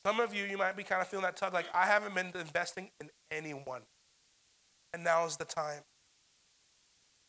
[0.07, 2.33] Some of you, you might be kind of feeling that tug like, I haven't been
[2.39, 3.83] investing in anyone.
[4.93, 5.83] And now is the time.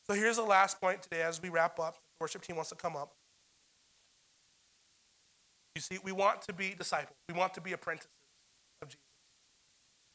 [0.07, 1.95] So here's the last point today as we wrap up.
[1.95, 3.13] The worship team wants to come up.
[5.75, 8.09] You see, we want to be disciples, we want to be apprentices
[8.81, 9.01] of Jesus.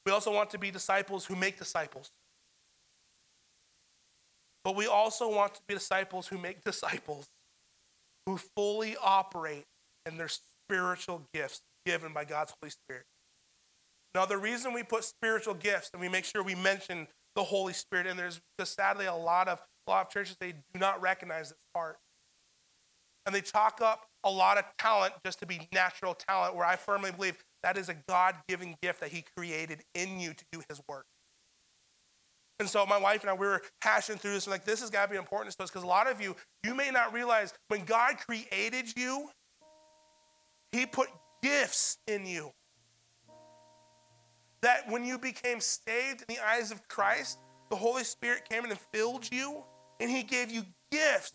[0.05, 2.11] We also want to be disciples who make disciples.
[4.65, 7.29] But we also want to be disciples who make disciples
[8.27, 9.65] who fully operate
[10.05, 13.05] in their spiritual gifts given by God's Holy Spirit.
[14.15, 17.73] Now, the reason we put spiritual gifts and we make sure we mention the Holy
[17.73, 20.81] Spirit and there is because sadly a lot of a lot of churches they do
[20.81, 21.99] not recognize this part.
[23.25, 26.77] And they chalk up a lot of talent just to be natural talent, where I
[26.77, 30.61] firmly believe that is a God given gift that He created in you to do
[30.69, 31.07] His work.
[32.59, 34.49] And so my wife and I, we were hashing through this.
[34.49, 36.35] Like, this has got to be important to us because a lot of you,
[36.65, 39.29] you may not realize when God created you,
[40.73, 41.09] He put
[41.43, 42.51] gifts in you.
[44.63, 47.39] That when you became saved in the eyes of Christ,
[47.71, 49.63] the Holy Spirit came in and filled you,
[50.01, 51.33] and He gave you gifts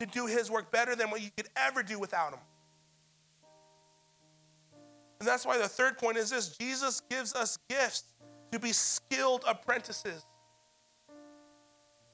[0.00, 2.40] to do His work better than what you could ever do without Him.
[5.20, 8.04] And that's why the third point is this Jesus gives us gifts
[8.50, 10.26] to be skilled apprentices.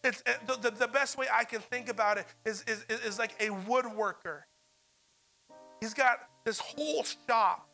[0.04, 3.34] It's, the, the, the best way I can think about it is, is, is like
[3.40, 4.42] a woodworker.
[5.80, 7.68] He's got this whole shop,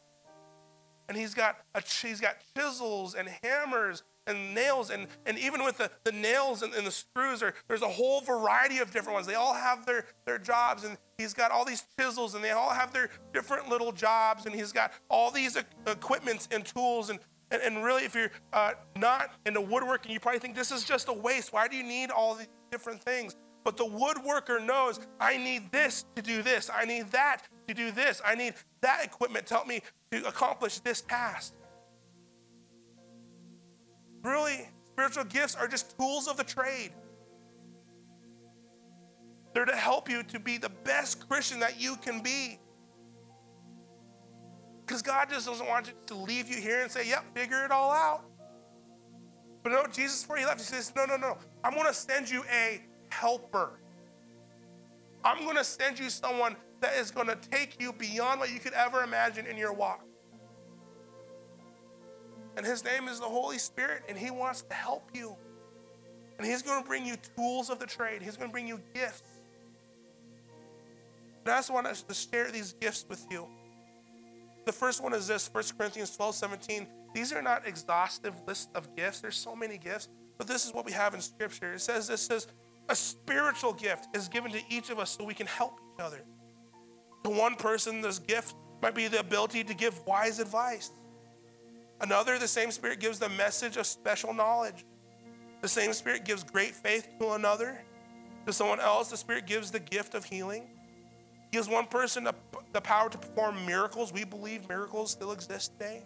[1.08, 5.78] and he's got, a, he's got chisels and hammers and nails, and, and even with
[5.78, 9.26] the, the nails and, and the screws, are, there's a whole variety of different ones.
[9.26, 12.70] They all have their, their jobs, and he's got all these chisels, and they all
[12.70, 15.56] have their different little jobs, and he's got all these
[15.86, 17.18] equipments and tools, and
[17.50, 21.08] and, and really, if you're uh, not into woodworking, you probably think this is just
[21.08, 21.52] a waste.
[21.52, 23.36] Why do you need all these different things?
[23.64, 26.70] But the woodworker knows I need this to do this.
[26.72, 28.20] I need that to do this.
[28.24, 31.54] I need that equipment to help me to accomplish this task.
[34.24, 36.92] Really, spiritual gifts are just tools of the trade.
[39.52, 42.58] They're to help you to be the best Christian that you can be.
[44.84, 47.70] Because God just doesn't want you to leave you here and say, yep, figure it
[47.70, 48.24] all out.
[49.62, 51.38] But no, Jesus, before he left, he says, no, no, no.
[51.62, 53.80] I'm going to send you a helper.
[55.24, 58.58] I'm going to send you someone that is going to take you beyond what you
[58.58, 60.04] could ever imagine in your walk.
[62.56, 65.36] And his name is the Holy Spirit, and he wants to help you.
[66.38, 68.80] And he's going to bring you tools of the trade, he's going to bring you
[68.94, 69.22] gifts.
[71.44, 73.46] And I just want us to share these gifts with you.
[74.64, 76.86] The first one is this 1 Corinthians 12, 17.
[77.14, 79.20] These are not exhaustive lists of gifts.
[79.20, 81.74] There's so many gifts, but this is what we have in Scripture.
[81.74, 82.46] It says this says
[82.88, 86.22] a spiritual gift is given to each of us so we can help each other.
[87.24, 90.90] To one person, this gift might be the ability to give wise advice.
[92.04, 94.84] Another, the same Spirit gives the message of special knowledge.
[95.62, 97.80] The same Spirit gives great faith to another.
[98.44, 100.64] To someone else, the Spirit gives the gift of healing.
[101.50, 104.12] Gives one person the, power to perform miracles.
[104.12, 106.02] We believe miracles still exist today.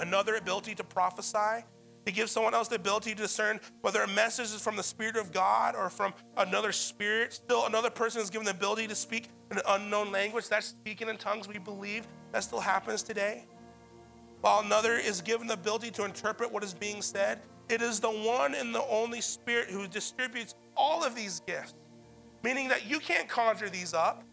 [0.00, 1.64] Another ability to prophesy.
[2.04, 5.14] He gives someone else the ability to discern whether a message is from the Spirit
[5.14, 7.34] of God or from another spirit.
[7.34, 10.48] Still, another person is given the ability to speak in an unknown language.
[10.48, 12.08] That's speaking in tongues, we believe.
[12.32, 13.46] That still happens today.
[14.40, 18.10] While another is given the ability to interpret what is being said, it is the
[18.10, 21.74] one and the only Spirit who distributes all of these gifts
[22.42, 24.24] meaning that you can't conjure these up.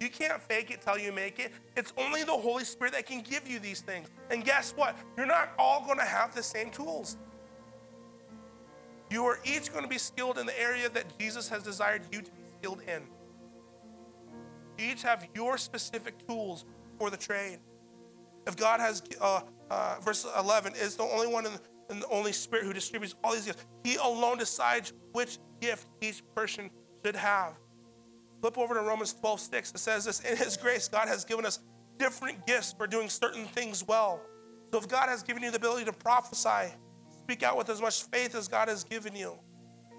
[0.00, 1.52] You can't fake it till you make it.
[1.76, 4.08] It's only the Holy Spirit that can give you these things.
[4.30, 4.96] And guess what?
[5.16, 7.18] You're not all going to have the same tools.
[9.10, 12.22] You are each going to be skilled in the area that Jesus has desired you
[12.22, 13.02] to be skilled in.
[14.78, 16.64] You each have your specific tools
[16.98, 17.58] for the trade.
[18.50, 22.64] If God has, uh, uh, verse 11, is the only one in the, only Spirit
[22.64, 26.68] who distributes all these gifts, He alone decides which gift each person
[27.04, 27.54] should have.
[28.40, 29.70] Flip over to Romans 12, 6.
[29.70, 31.60] It says this In His grace, God has given us
[31.96, 34.20] different gifts for doing certain things well.
[34.72, 36.74] So if God has given you the ability to prophesy,
[37.22, 39.38] speak out with as much faith as God has given you.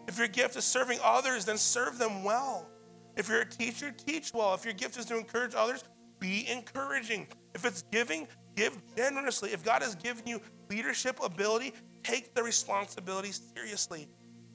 [0.10, 2.70] If your gift is serving others, then serve them well.
[3.16, 4.54] If you're a teacher, teach well.
[4.54, 5.86] If your gift is to encourage others,
[6.20, 7.28] be encouraging.
[7.54, 9.52] If it's giving, give generously.
[9.52, 14.08] If God has given you leadership ability, take the responsibility seriously.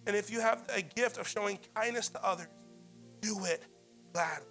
[0.07, 2.47] And if you have a gift of showing kindness to others,
[3.21, 3.63] do it
[4.13, 4.47] gladly.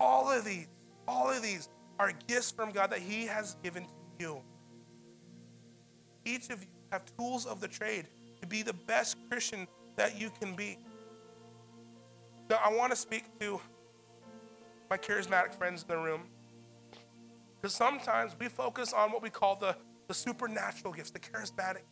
[0.00, 0.66] All of these,
[1.06, 1.68] all of these
[1.98, 4.42] are gifts from God that He has given to you.
[6.24, 8.06] Each of you have tools of the trade
[8.40, 9.66] to be the best Christian
[9.96, 10.78] that you can be.
[12.50, 13.60] Now, I want to speak to
[14.90, 16.22] my charismatic friends in the room.
[17.62, 19.76] Because sometimes we focus on what we call the,
[20.08, 21.86] the supernatural gifts, the charismatic gifts.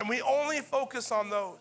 [0.00, 1.56] and we only focus on those.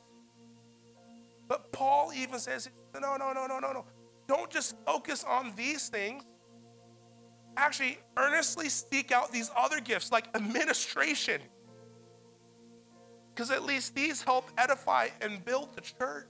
[1.47, 3.85] But Paul even says, no, no, no, no, no, no.
[4.27, 6.23] Don't just focus on these things.
[7.55, 11.39] Actually, earnestly seek out these other gifts like administration.
[13.33, 16.27] Because at least these help edify and build the church.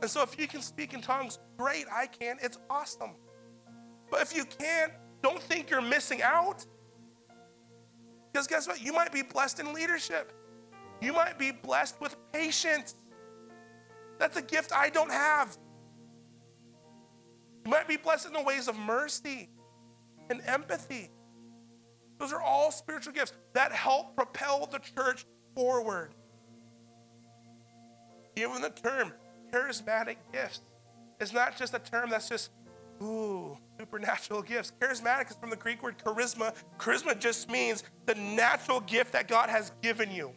[0.00, 2.38] And so if you can speak in tongues, great, I can.
[2.42, 3.10] It's awesome.
[4.14, 4.92] But if you can't,
[5.24, 6.64] don't think you're missing out.
[8.32, 8.80] Because guess what?
[8.80, 10.32] You might be blessed in leadership.
[11.02, 12.94] You might be blessed with patience.
[14.20, 15.58] That's a gift I don't have.
[17.64, 19.48] You might be blessed in the ways of mercy
[20.30, 21.10] and empathy.
[22.20, 26.14] Those are all spiritual gifts that help propel the church forward.
[28.36, 29.12] Even the term
[29.52, 30.60] charismatic gifts
[31.18, 32.52] is not just a term that's just,
[33.04, 34.72] ooh, supernatural gifts.
[34.80, 36.54] Charismatic is from the Greek word charisma.
[36.78, 40.32] Charisma just means the natural gift that God has given you.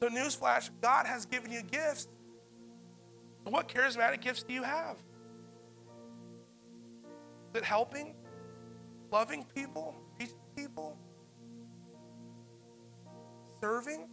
[0.00, 2.08] So, newsflash God has given you gifts.
[3.44, 4.96] What charismatic gifts do you have?
[7.50, 8.14] Is it helping?
[9.10, 9.94] Loving people?
[10.18, 10.96] Teaching people?
[13.60, 14.08] Serving?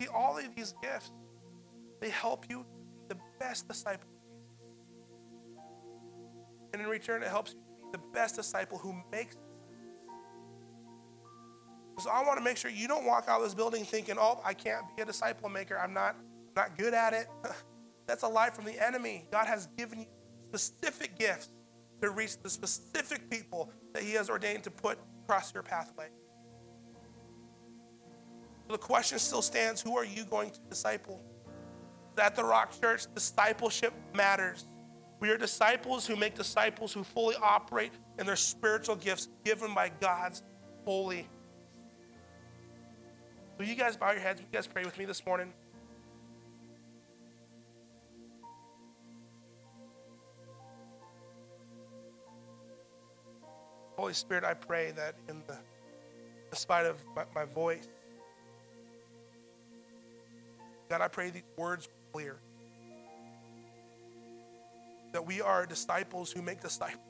[0.00, 1.12] See, all of these gifts,
[2.02, 2.66] they help you
[3.08, 4.08] be the best disciple.
[6.72, 9.36] And in return, it helps you be the best disciple who makes
[11.98, 14.40] so I want to make sure you don't walk out of this building thinking, oh,
[14.44, 15.78] I can't be a disciple maker.
[15.78, 17.28] I'm not, I'm not good at it.
[18.06, 19.28] That's a lie from the enemy.
[19.30, 20.06] God has given you
[20.48, 21.50] specific gifts
[22.00, 26.08] to reach the specific people that He has ordained to put across your pathway.
[28.66, 31.22] So the question still stands who are you going to disciple?
[32.18, 34.66] At the Rock Church, discipleship matters.
[35.20, 39.90] We are disciples who make disciples who fully operate in their spiritual gifts given by
[40.00, 40.42] God's
[40.84, 41.28] holy
[43.62, 44.40] Will you guys bow your heads?
[44.40, 45.52] Will you guys pray with me this morning?
[53.96, 55.56] Holy Spirit, I pray that in the,
[56.50, 57.86] despite of my, my voice,
[60.90, 62.38] God, I pray these words clear.
[65.12, 67.04] That we are disciples who make disciples.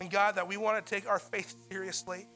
[0.00, 2.28] And God, that we want to take our faith seriously.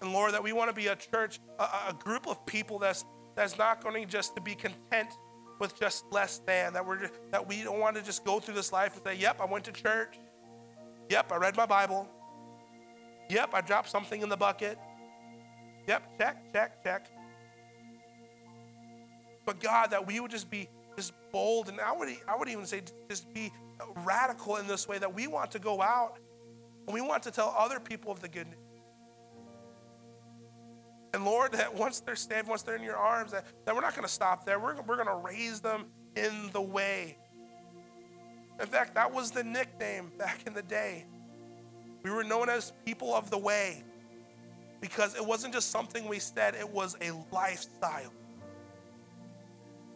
[0.00, 3.04] And Lord, that we want to be a church, a, a group of people that's
[3.36, 5.10] that's not going to just to be content
[5.60, 6.72] with just less than.
[6.72, 9.40] That we're that we don't want to just go through this life and say, "Yep,
[9.40, 10.18] I went to church.
[11.10, 12.08] Yep, I read my Bible.
[13.28, 14.78] Yep, I dropped something in the bucket.
[15.86, 17.19] Yep, check, check, check."
[19.50, 22.64] But God, that we would just be just bold, and I would I would even
[22.66, 23.50] say just be
[24.04, 26.20] radical in this way that we want to go out
[26.86, 28.58] and we want to tell other people of the good news.
[31.14, 33.96] And Lord, that once they're saved, once they're in your arms, that, that we're not
[33.96, 34.60] going to stop there.
[34.60, 37.18] We're, we're going to raise them in the way.
[38.60, 41.06] In fact, that was the nickname back in the day.
[42.04, 43.82] We were known as people of the way
[44.80, 48.12] because it wasn't just something we said, it was a lifestyle.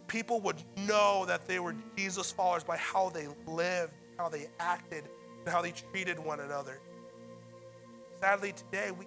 [0.06, 5.04] People would know that they were Jesus followers by how they lived, how they acted,
[5.44, 6.80] and how they treated one another.
[8.20, 9.06] Sadly, today we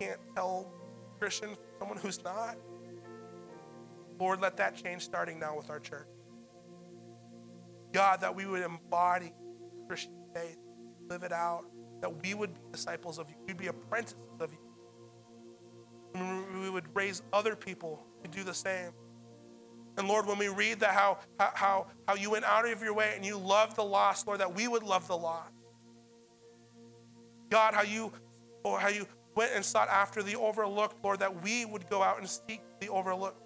[0.00, 0.70] can't tell
[1.18, 2.56] Christian someone who's not.
[4.18, 6.08] Lord, let that change starting now with our church.
[7.92, 9.32] God, that we would embody
[9.86, 10.58] Christian faith,
[11.08, 11.64] live it out,
[12.00, 14.58] that we would be disciples of you, we'd be apprentices of you.
[16.60, 18.92] We would raise other people to do the same.
[19.98, 23.12] And Lord, when we read that how, how, how you went out of your way
[23.16, 25.52] and you loved the lost, Lord, that we would love the lost.
[27.50, 28.12] God, how you
[28.62, 32.18] or how you went and sought after the overlooked, Lord, that we would go out
[32.18, 33.42] and seek the overlooked.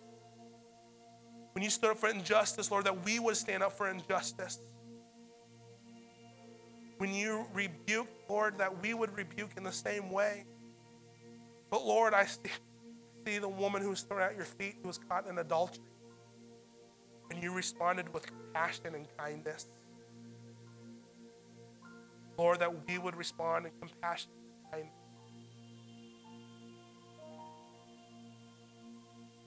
[1.53, 4.59] When you stood up for injustice, Lord, that we would stand up for injustice.
[6.99, 10.45] When you rebuked, Lord, that we would rebuke in the same way.
[11.71, 12.51] But Lord, I see,
[13.27, 15.83] see the woman who was thrown at your feet who was caught in adultery.
[17.33, 19.67] And you responded with compassion and kindness.
[22.37, 24.93] Lord, that we would respond in compassion and kindness.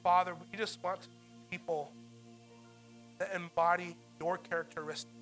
[0.01, 1.91] Father, we just want to be people
[3.19, 5.13] that embody your characteristics.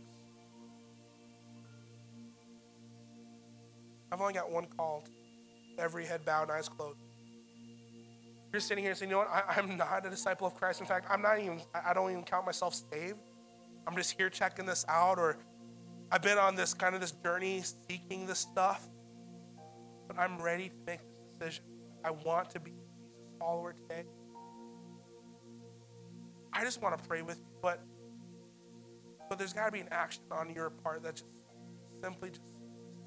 [4.09, 5.03] I've only got one call.
[5.77, 6.97] Every head bowed, eyes closed.
[8.53, 9.31] You're sitting here saying, you know what?
[9.49, 10.79] I, am not a disciple of Christ.
[10.79, 13.17] In fact, I'm not even, I don't even count myself saved.
[13.87, 15.37] I'm just here checking this out, or
[16.11, 18.87] I've been on this kind of this journey seeking this stuff.
[20.07, 21.65] But I'm ready to make this decision.
[22.05, 24.03] I want to be a Jesus follower today.
[26.53, 27.81] I just want to pray with you, but
[29.29, 31.33] but there's got to be an action on your part that's just
[32.03, 32.43] simply just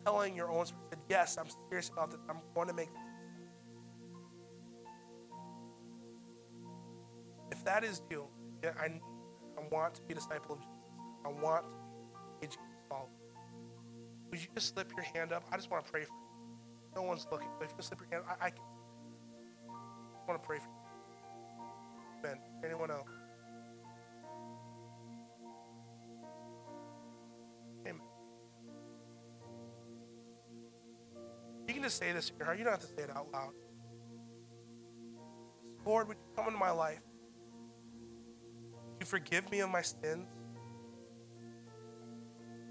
[0.05, 2.19] telling your own spirit, yes, I'm serious about this.
[2.29, 3.06] I'm going to make this.
[7.51, 8.27] If that is you,
[8.65, 10.73] I, I want to be a disciple of Jesus.
[11.25, 11.71] I want to
[12.41, 13.09] be a Jesus follower.
[14.31, 15.45] Would you just slip your hand up?
[15.53, 16.27] I just want to pray for you.
[16.95, 18.63] No one's looking, but if you slip your hand, I, I can.
[19.69, 22.23] I want to pray for you.
[22.23, 23.09] Ben, Anyone else?
[27.83, 28.01] Amen.
[31.69, 32.59] You can just say this in your heart.
[32.59, 33.53] You don't have to say it out loud.
[35.85, 37.01] Lord, would you come into my life?
[39.07, 40.27] You forgive me of my sins?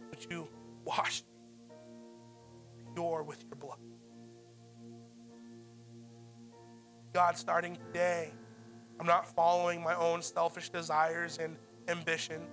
[0.10, 0.50] Would you
[0.84, 1.24] wash
[1.70, 3.78] me pure with your blood?
[7.14, 8.34] God, starting today,
[9.00, 11.56] I'm not following my own selfish desires and
[11.88, 12.50] ambitions,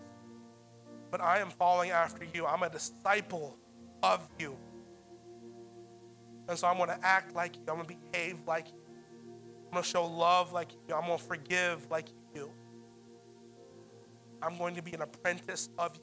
[1.11, 2.47] but I am following after you.
[2.47, 3.59] I'm a disciple
[4.05, 4.57] of you.
[6.49, 7.63] And so I'm going to act like you.
[7.67, 8.81] I'm going to behave like you.
[9.67, 10.95] I'm going to show love like you.
[10.95, 12.22] I'm going to forgive like you.
[14.43, 16.03] I'm going to be an apprentice of you.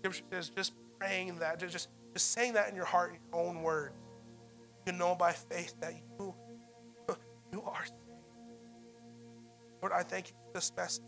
[0.00, 3.62] Scripture says just praying that, just, just saying that in your heart in your own
[3.62, 3.94] words.
[4.86, 6.34] You know by faith that you,
[7.52, 8.00] you are saved.
[9.82, 11.02] Lord, I thank you for this message.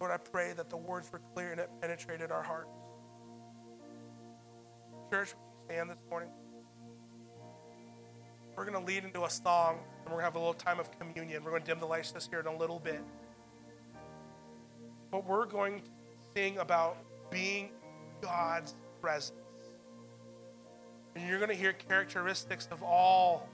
[0.00, 2.70] Lord, I pray that the words were clear and it penetrated our hearts.
[5.10, 6.30] Church, would you stand this morning?
[8.56, 10.78] We're going to lead into a song and we're going to have a little time
[10.78, 11.42] of communion.
[11.42, 13.00] We're going to dim the lights this here in a little bit.
[15.10, 15.86] But we're going to
[16.34, 16.98] sing about
[17.30, 17.70] being
[18.20, 19.38] God's presence.
[21.14, 23.48] And you're going to hear characteristics of all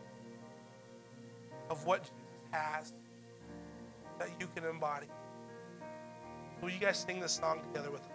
[1.69, 2.15] of what Jesus
[2.51, 2.93] has
[4.19, 5.07] that you can embody.
[6.61, 8.10] Will you guys sing this song together with us?